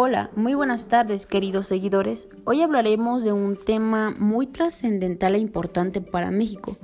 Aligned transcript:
Hola, 0.00 0.30
muy 0.36 0.54
buenas 0.54 0.86
tardes 0.86 1.26
queridos 1.26 1.66
seguidores. 1.66 2.28
Hoy 2.44 2.62
hablaremos 2.62 3.24
de 3.24 3.32
un 3.32 3.56
tema 3.56 4.14
muy 4.16 4.46
trascendental 4.46 5.34
e 5.34 5.38
importante 5.38 6.00
para 6.00 6.30
México, 6.30 6.76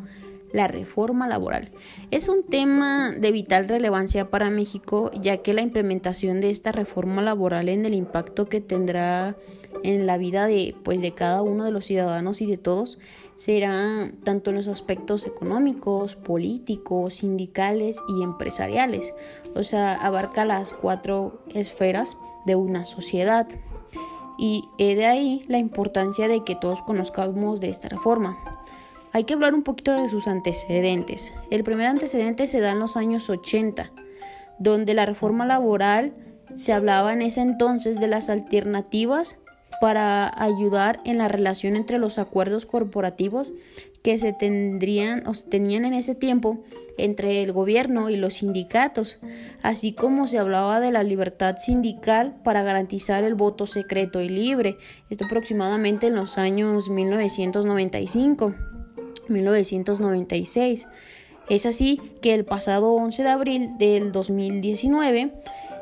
la 0.54 0.69
reforma 0.69 1.27
laboral. 1.27 1.72
Es 2.12 2.29
un 2.29 2.45
tema 2.45 3.11
de 3.11 3.33
vital 3.33 3.69
relevancia 3.69 4.31
para 4.31 4.51
México 4.51 5.11
ya 5.21 5.38
que 5.38 5.53
la 5.53 5.62
implementación 5.62 6.40
de 6.40 6.51
esta 6.51 6.71
reforma 6.71 7.22
laboral 7.22 7.69
en 7.69 7.85
el 7.85 7.92
impacto 7.92 8.47
que 8.47 8.61
tendrá 8.61 9.37
en 9.83 10.06
la 10.06 10.17
vida 10.17 10.47
de 10.47 10.76
pues 10.85 11.01
de 11.01 11.12
cada 11.12 11.43
uno 11.43 11.65
de 11.65 11.72
los 11.72 11.87
ciudadanos 11.87 12.40
y 12.40 12.47
de 12.47 12.56
todos 12.56 13.01
será 13.35 14.12
tanto 14.22 14.51
en 14.51 14.56
los 14.56 14.69
aspectos 14.69 15.26
económicos, 15.26 16.15
políticos, 16.15 17.15
sindicales 17.15 17.98
y 18.09 18.23
empresariales. 18.23 19.12
O 19.57 19.65
sea, 19.65 19.95
abarca 19.95 20.45
las 20.45 20.73
cuatro 20.73 21.43
esferas 21.52 22.16
de 22.47 22.55
una 22.55 22.84
sociedad. 22.84 23.48
Y 24.39 24.69
de 24.79 25.07
ahí 25.07 25.45
la 25.48 25.59
importancia 25.59 26.29
de 26.29 26.45
que 26.45 26.55
todos 26.55 26.80
conozcamos 26.83 27.61
de 27.61 27.71
esta 27.71 27.89
reforma. 27.89 28.54
Hay 29.15 29.23
que 29.23 29.35
hablar 29.35 29.55
un 29.55 29.63
poquito 29.63 29.93
de 29.93 30.09
sus 30.09 30.27
antecedentes. 30.27 31.33
El 31.49 31.63
primer 31.63 31.87
antecedente 31.87 32.49
se 32.49 32.59
da 32.59 32.73
en 32.73 32.81
los 32.81 32.97
años 32.97 33.31
80, 33.31 33.93
donde 34.59 34.93
la 34.93 35.07
reforma 35.07 35.47
laboral 35.47 36.15
se 36.57 36.73
hablaba 36.73 37.13
en 37.13 37.23
ese 37.23 37.41
entonces 37.41 38.01
de 38.01 38.09
las 38.09 38.29
alternativas 38.29 39.37
para 39.81 40.33
ayudar 40.43 41.01
en 41.05 41.19
la 41.19 41.29
relación 41.29 41.77
entre 41.77 41.99
los 41.99 42.19
acuerdos 42.19 42.67
corporativos 42.67 43.53
que 44.03 44.19
se 44.19 44.33
tendrían 44.33 45.25
o 45.29 45.35
se 45.35 45.49
tenían 45.49 45.85
en 45.85 45.95
ese 45.95 46.17
tiempo 46.17 46.65
entre 46.99 47.45
el 47.45 47.53
gobierno 47.53 48.11
y 48.11 48.17
los 48.17 48.35
sindicatos, 48.35 49.21
así 49.62 49.93
como 49.93 50.27
se 50.27 50.39
hablaba 50.39 50.81
de 50.81 50.91
la 50.91 51.05
libertad 51.05 51.55
sindical 51.59 52.34
para 52.43 52.65
garantizar 52.65 53.23
el 53.23 53.37
voto 53.37 53.69
secreto 53.69 54.21
y 54.21 54.28
libre, 54.28 54.77
esto 55.09 55.27
aproximadamente 55.27 56.09
en 56.09 56.17
los 56.17 56.37
años 56.37 56.91
1995. 56.91 58.55
1996. 59.28 60.86
Es 61.48 61.67
así 61.67 62.00
que 62.22 62.34
el 62.34 62.44
pasado 62.44 62.92
11 62.92 63.22
de 63.22 63.28
abril 63.28 63.70
del 63.78 64.12
2019, 64.12 65.33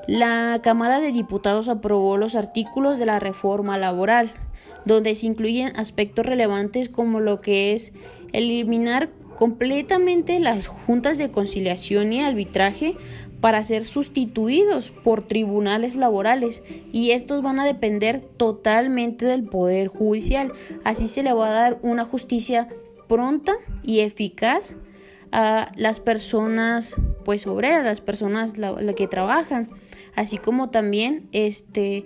la 0.08 0.60
Cámara 0.62 0.98
de 0.98 1.12
Diputados 1.12 1.68
aprobó 1.68 2.16
los 2.16 2.34
artículos 2.34 2.98
de 2.98 3.06
la 3.06 3.20
reforma 3.20 3.78
laboral, 3.78 4.32
donde 4.84 5.14
se 5.14 5.26
incluyen 5.26 5.76
aspectos 5.76 6.26
relevantes 6.26 6.88
como 6.88 7.20
lo 7.20 7.40
que 7.40 7.72
es 7.74 7.92
eliminar 8.32 9.10
completamente 9.36 10.38
las 10.40 10.66
juntas 10.66 11.18
de 11.18 11.30
conciliación 11.30 12.12
y 12.12 12.20
arbitraje 12.20 12.96
para 13.40 13.64
ser 13.64 13.84
sustituidos 13.84 14.90
por 14.90 15.26
tribunales 15.26 15.96
laborales 15.96 16.62
y 16.92 17.10
estos 17.10 17.42
van 17.42 17.58
a 17.58 17.64
depender 17.64 18.20
totalmente 18.36 19.26
del 19.26 19.42
poder 19.42 19.88
judicial. 19.88 20.52
Así 20.84 21.08
se 21.08 21.24
le 21.24 21.32
va 21.32 21.48
a 21.48 21.52
dar 21.52 21.78
una 21.82 22.04
justicia 22.04 22.68
pronta 23.12 23.52
y 23.82 24.00
eficaz 24.00 24.76
a 25.32 25.70
las 25.76 26.00
personas 26.00 26.96
pues 27.26 27.46
obreras, 27.46 27.84
las 27.84 28.00
personas 28.00 28.56
la, 28.56 28.74
que 28.94 29.06
trabajan, 29.06 29.68
así 30.16 30.38
como 30.38 30.70
también 30.70 31.28
este 31.32 32.04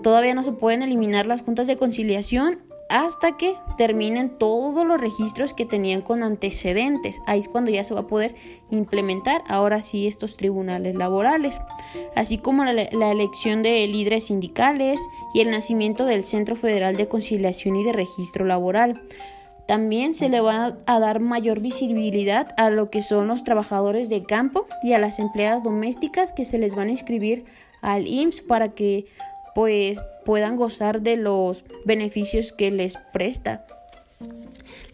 todavía 0.00 0.34
no 0.34 0.44
se 0.44 0.52
pueden 0.52 0.82
eliminar 0.82 1.26
las 1.26 1.42
juntas 1.42 1.66
de 1.66 1.76
conciliación 1.76 2.60
hasta 2.88 3.36
que 3.36 3.56
terminen 3.76 4.38
todos 4.38 4.86
los 4.86 5.00
registros 5.00 5.54
que 5.54 5.64
tenían 5.64 6.02
con 6.02 6.22
antecedentes. 6.22 7.20
Ahí 7.26 7.40
es 7.40 7.48
cuando 7.48 7.72
ya 7.72 7.82
se 7.82 7.94
va 7.94 8.00
a 8.00 8.06
poder 8.06 8.36
implementar 8.70 9.42
ahora 9.48 9.82
sí 9.82 10.06
estos 10.06 10.36
tribunales 10.36 10.94
laborales, 10.94 11.60
así 12.14 12.38
como 12.38 12.64
la, 12.64 12.72
la, 12.92 13.10
elección 13.10 13.62
de 13.62 13.84
líderes 13.88 14.26
sindicales 14.26 15.00
y 15.34 15.40
el 15.40 15.50
nacimiento 15.50 16.04
del 16.04 16.24
Centro 16.24 16.54
Federal 16.54 16.96
de 16.96 17.08
Conciliación 17.08 17.74
y 17.74 17.82
de 17.82 17.92
Registro 17.92 18.44
Laboral. 18.44 19.02
También 19.68 20.14
se 20.14 20.30
le 20.30 20.40
va 20.40 20.78
a 20.86 20.98
dar 20.98 21.20
mayor 21.20 21.60
visibilidad 21.60 22.54
a 22.56 22.70
lo 22.70 22.88
que 22.88 23.02
son 23.02 23.28
los 23.28 23.44
trabajadores 23.44 24.08
de 24.08 24.24
campo 24.24 24.66
y 24.82 24.94
a 24.94 24.98
las 24.98 25.18
empleadas 25.18 25.62
domésticas 25.62 26.32
que 26.32 26.46
se 26.46 26.56
les 26.56 26.74
van 26.74 26.88
a 26.88 26.92
inscribir 26.92 27.44
al 27.82 28.06
IMSS 28.06 28.40
para 28.40 28.70
que 28.70 29.04
pues 29.54 30.02
puedan 30.24 30.56
gozar 30.56 31.02
de 31.02 31.16
los 31.16 31.64
beneficios 31.84 32.54
que 32.54 32.70
les 32.70 32.96
presta. 33.12 33.66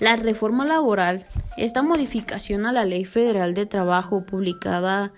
La 0.01 0.17
reforma 0.17 0.65
laboral, 0.67 1.25
esta 1.57 1.83
modificación 1.83 2.67
a 2.67 2.73
la 2.73 2.85
Ley 2.85 3.05
Federal 3.05 3.55
de 3.55 3.67
Trabajo 3.67 4.27
publicada 4.27 5.13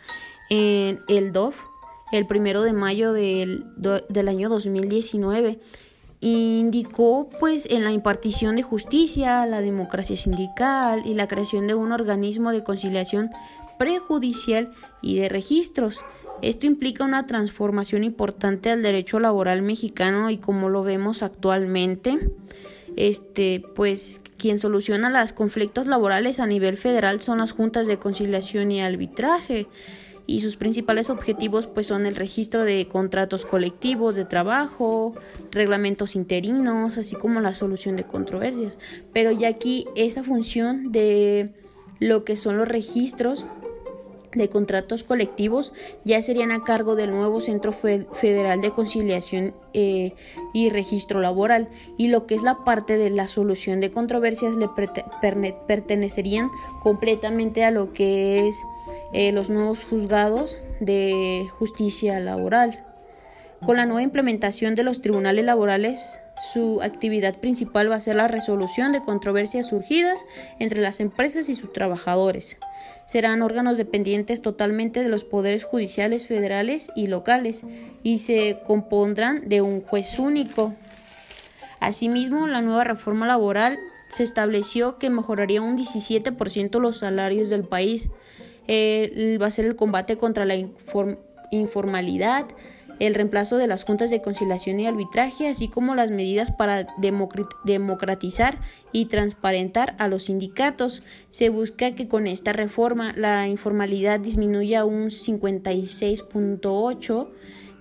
en 0.50 1.00
el 1.08 1.32
DOF 1.32 1.62
el 2.12 2.26
primero 2.26 2.60
de 2.60 2.74
mayo 2.74 3.14
del, 3.14 3.64
del 4.10 4.28
año 4.28 4.50
2019 4.50 5.58
indicó 6.20 7.28
pues 7.40 7.66
en 7.70 7.84
la 7.84 7.92
impartición 7.92 8.56
de 8.56 8.62
justicia, 8.62 9.46
la 9.46 9.60
democracia 9.60 10.16
sindical 10.16 11.02
y 11.04 11.14
la 11.14 11.28
creación 11.28 11.66
de 11.66 11.74
un 11.74 11.92
organismo 11.92 12.52
de 12.52 12.64
conciliación 12.64 13.30
prejudicial 13.78 14.72
y 15.02 15.16
de 15.16 15.28
registros. 15.28 16.04
Esto 16.42 16.66
implica 16.66 17.04
una 17.04 17.26
transformación 17.26 18.04
importante 18.04 18.70
al 18.70 18.82
derecho 18.82 19.20
laboral 19.20 19.62
mexicano 19.62 20.30
y 20.30 20.38
como 20.38 20.68
lo 20.68 20.82
vemos 20.82 21.22
actualmente, 21.22 22.18
este 22.96 23.62
pues 23.74 24.22
quien 24.38 24.58
soluciona 24.58 25.10
los 25.10 25.32
conflictos 25.32 25.86
laborales 25.86 26.40
a 26.40 26.46
nivel 26.46 26.76
federal 26.76 27.20
son 27.20 27.38
las 27.38 27.52
juntas 27.52 27.86
de 27.86 27.98
conciliación 27.98 28.70
y 28.70 28.80
arbitraje 28.80 29.66
y 30.26 30.40
sus 30.40 30.56
principales 30.56 31.08
objetivos 31.08 31.66
pues 31.66 31.86
son 31.86 32.06
el 32.06 32.16
registro 32.16 32.64
de 32.64 32.88
contratos 32.88 33.46
colectivos 33.46 34.16
de 34.16 34.24
trabajo, 34.24 35.14
reglamentos 35.52 36.16
interinos, 36.16 36.98
así 36.98 37.14
como 37.14 37.40
la 37.40 37.54
solución 37.54 37.96
de 37.96 38.04
controversias. 38.04 38.78
Pero 39.12 39.30
ya 39.30 39.48
aquí 39.48 39.86
esta 39.94 40.22
función 40.22 40.90
de 40.90 41.54
lo 42.00 42.24
que 42.24 42.36
son 42.36 42.58
los 42.58 42.68
registros 42.68 43.46
de 44.36 44.48
contratos 44.48 45.02
colectivos 45.02 45.72
ya 46.04 46.22
serían 46.22 46.52
a 46.52 46.62
cargo 46.62 46.94
del 46.94 47.10
nuevo 47.10 47.40
Centro 47.40 47.72
Federal 47.72 48.60
de 48.60 48.70
Conciliación 48.70 49.54
eh, 49.72 50.12
y 50.52 50.70
Registro 50.70 51.20
Laboral 51.20 51.68
y 51.96 52.08
lo 52.08 52.26
que 52.26 52.34
es 52.34 52.42
la 52.42 52.64
parte 52.64 52.98
de 52.98 53.10
la 53.10 53.28
solución 53.28 53.80
de 53.80 53.90
controversias 53.90 54.54
le 54.56 54.68
pertenecerían 55.66 56.50
completamente 56.82 57.64
a 57.64 57.70
lo 57.70 57.92
que 57.92 58.46
es 58.46 58.62
eh, 59.12 59.32
los 59.32 59.50
nuevos 59.50 59.84
juzgados 59.84 60.58
de 60.80 61.46
justicia 61.58 62.20
laboral. 62.20 62.85
Con 63.64 63.76
la 63.76 63.86
nueva 63.86 64.02
implementación 64.02 64.74
de 64.74 64.82
los 64.82 65.00
tribunales 65.00 65.44
laborales, 65.44 66.20
su 66.52 66.82
actividad 66.82 67.38
principal 67.40 67.90
va 67.90 67.96
a 67.96 68.00
ser 68.00 68.16
la 68.16 68.28
resolución 68.28 68.92
de 68.92 69.00
controversias 69.00 69.68
surgidas 69.68 70.26
entre 70.58 70.82
las 70.82 71.00
empresas 71.00 71.48
y 71.48 71.54
sus 71.54 71.72
trabajadores. 71.72 72.58
Serán 73.06 73.40
órganos 73.40 73.78
dependientes 73.78 74.42
totalmente 74.42 75.02
de 75.02 75.08
los 75.08 75.24
poderes 75.24 75.64
judiciales 75.64 76.26
federales 76.26 76.90
y 76.94 77.06
locales 77.06 77.64
y 78.02 78.18
se 78.18 78.60
compondrán 78.66 79.48
de 79.48 79.62
un 79.62 79.80
juez 79.80 80.18
único. 80.18 80.74
Asimismo, 81.80 82.46
la 82.46 82.60
nueva 82.60 82.84
reforma 82.84 83.26
laboral 83.26 83.78
se 84.08 84.22
estableció 84.22 84.98
que 84.98 85.08
mejoraría 85.08 85.62
un 85.62 85.78
17% 85.78 86.78
los 86.78 86.98
salarios 86.98 87.48
del 87.48 87.64
país. 87.64 88.10
Eh, 88.68 89.38
va 89.40 89.46
a 89.46 89.50
ser 89.50 89.64
el 89.64 89.76
combate 89.76 90.16
contra 90.16 90.44
la 90.44 90.56
informalidad, 91.50 92.46
el 92.98 93.14
reemplazo 93.14 93.58
de 93.58 93.66
las 93.66 93.84
juntas 93.84 94.08
de 94.10 94.22
conciliación 94.22 94.80
y 94.80 94.86
arbitraje, 94.86 95.48
así 95.48 95.68
como 95.68 95.94
las 95.94 96.10
medidas 96.10 96.50
para 96.50 96.86
democratizar 97.64 98.58
y 98.92 99.04
transparentar 99.06 99.94
a 99.98 100.08
los 100.08 100.24
sindicatos. 100.24 101.02
Se 101.30 101.48
busca 101.48 101.94
que 101.94 102.08
con 102.08 102.26
esta 102.26 102.52
reforma 102.52 103.14
la 103.16 103.48
informalidad 103.48 104.20
disminuya 104.20 104.84
un 104.84 105.06
56.8, 105.06 107.28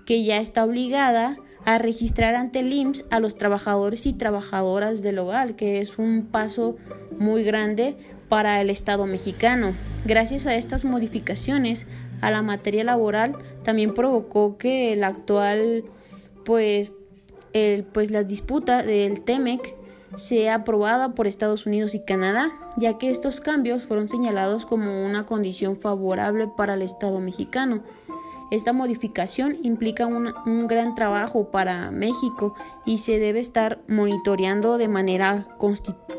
que 0.05 0.23
ya 0.23 0.37
está 0.37 0.63
obligada 0.63 1.35
a 1.65 1.79
registrar 1.79 2.35
ante 2.35 2.59
el 2.59 2.71
IMSS 2.71 3.05
a 3.09 3.19
los 3.19 3.37
trabajadores 3.37 4.05
y 4.05 4.13
trabajadoras 4.13 5.01
del 5.01 5.19
hogar, 5.19 5.55
que 5.55 5.81
es 5.81 5.97
un 5.97 6.27
paso 6.27 6.77
muy 7.17 7.43
grande 7.43 7.97
para 8.29 8.61
el 8.61 8.69
Estado 8.69 9.07
mexicano. 9.07 9.73
Gracias 10.05 10.45
a 10.45 10.55
estas 10.55 10.85
modificaciones 10.85 11.87
a 12.25 12.31
la 12.31 12.41
materia 12.41 12.83
laboral 12.83 13.35
también 13.63 13.93
provocó 13.93 14.57
que 14.57 14.93
el 14.93 15.03
actual 15.03 15.83
pues 16.43 16.91
el, 17.53 17.83
pues 17.83 18.09
la 18.09 18.23
disputa 18.23 18.81
del 18.83 19.21
TEMEC 19.21 19.75
sea 20.15 20.55
aprobada 20.55 21.13
por 21.13 21.27
Estados 21.27 21.65
Unidos 21.65 21.93
y 21.93 21.99
Canadá, 21.99 22.51
ya 22.77 22.97
que 22.97 23.09
estos 23.09 23.41
cambios 23.41 23.83
fueron 23.83 24.09
señalados 24.09 24.65
como 24.65 25.05
una 25.05 25.25
condición 25.25 25.75
favorable 25.75 26.47
para 26.47 26.73
el 26.73 26.81
Estado 26.81 27.19
mexicano. 27.19 27.83
Esta 28.51 28.73
modificación 28.73 29.57
implica 29.63 30.05
un, 30.05 30.67
gran 30.67 30.95
trabajo 30.95 31.49
para 31.51 31.91
México 31.91 32.55
y 32.85 32.97
se 32.97 33.19
debe 33.19 33.39
estar 33.39 33.79
monitoreando 33.87 34.77
de 34.77 34.87
manera 34.87 35.47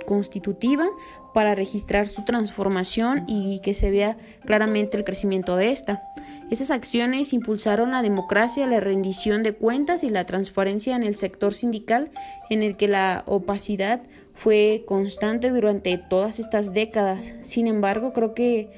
constitutiva 0.06 0.87
para 1.32 1.55
registrar 1.55 2.08
su 2.08 2.25
transformación 2.25 3.25
y 3.28 3.61
que 3.61 3.75
se 3.75 3.90
vea 3.90 4.17
claramente 4.44 4.96
el 4.96 5.05
crecimiento 5.05 5.56
de 5.56 5.70
esta. 5.70 6.02
Esas 6.50 6.70
acciones 6.70 7.32
impulsaron 7.32 7.90
la 7.90 8.02
democracia, 8.02 8.67
la 8.67 8.81
rendición 8.81 9.43
de 9.43 9.52
cuentas 9.52 10.05
y 10.05 10.11
la 10.11 10.26
transparencia 10.26 10.96
en 10.96 11.02
el 11.02 11.17
sector 11.17 11.52
sindical, 11.52 12.11
en 12.50 12.62
el 12.62 12.76
que 12.76 12.88
la 12.88 13.25
opacidad 13.26 14.00
fue 14.32 14.84
constante 14.87 15.50
durante 15.50 15.99
todas 15.99 16.38
estas 16.38 16.73
décadas. 16.73 17.34
Sin 17.43 17.67
embargo, 17.67 18.12
creo 18.12 18.34
que 18.34 18.70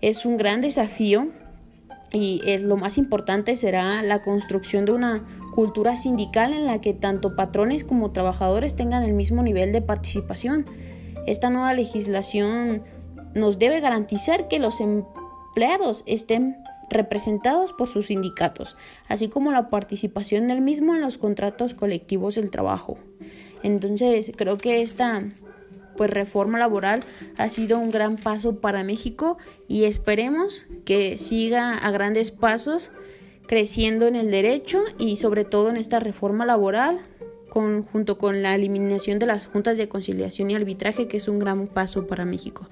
es 0.00 0.24
un 0.24 0.36
gran 0.36 0.60
desafío 0.62 1.28
y 2.12 2.40
es 2.44 2.62
lo 2.62 2.76
más 2.76 2.98
importante 2.98 3.56
será 3.56 4.02
la 4.02 4.22
construcción 4.22 4.84
de 4.84 4.92
una 4.92 5.24
cultura 5.54 5.96
sindical 5.96 6.52
en 6.52 6.66
la 6.66 6.80
que 6.80 6.92
tanto 6.92 7.36
patrones 7.36 7.84
como 7.84 8.10
trabajadores 8.10 8.76
tengan 8.76 9.02
el 9.02 9.12
mismo 9.12 9.42
nivel 9.42 9.72
de 9.72 9.82
participación. 9.82 10.66
Esta 11.26 11.50
nueva 11.50 11.72
legislación 11.72 12.82
nos 13.34 13.58
debe 13.58 13.80
garantizar 13.80 14.48
que 14.48 14.58
los 14.58 14.80
empleados 14.80 16.02
estén 16.06 16.56
representados 16.88 17.72
por 17.72 17.86
sus 17.86 18.06
sindicatos, 18.06 18.76
así 19.08 19.28
como 19.28 19.52
la 19.52 19.70
participación 19.70 20.48
del 20.48 20.60
mismo 20.60 20.94
en 20.94 21.00
los 21.00 21.18
contratos 21.18 21.74
colectivos 21.74 22.34
del 22.34 22.50
trabajo. 22.50 22.98
Entonces, 23.62 24.32
creo 24.36 24.58
que 24.58 24.82
esta 24.82 25.22
pues 26.00 26.08
reforma 26.08 26.58
laboral 26.58 27.00
ha 27.36 27.50
sido 27.50 27.78
un 27.78 27.90
gran 27.90 28.16
paso 28.16 28.56
para 28.56 28.82
México 28.82 29.36
y 29.68 29.84
esperemos 29.84 30.64
que 30.86 31.18
siga 31.18 31.76
a 31.76 31.90
grandes 31.90 32.30
pasos 32.30 32.90
creciendo 33.46 34.06
en 34.06 34.16
el 34.16 34.30
derecho 34.30 34.82
y 34.96 35.16
sobre 35.16 35.44
todo 35.44 35.68
en 35.68 35.76
esta 35.76 36.00
reforma 36.00 36.46
laboral 36.46 37.02
con, 37.50 37.82
junto 37.82 38.16
con 38.16 38.42
la 38.42 38.54
eliminación 38.54 39.18
de 39.18 39.26
las 39.26 39.48
juntas 39.48 39.76
de 39.76 39.90
conciliación 39.90 40.50
y 40.50 40.54
arbitraje 40.54 41.06
que 41.06 41.18
es 41.18 41.28
un 41.28 41.38
gran 41.38 41.66
paso 41.66 42.06
para 42.06 42.24
México. 42.24 42.66